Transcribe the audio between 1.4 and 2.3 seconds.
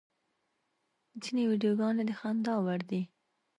ویډیوګانې د